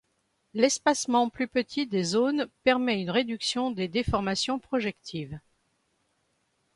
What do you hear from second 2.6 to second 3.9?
permet une réduction des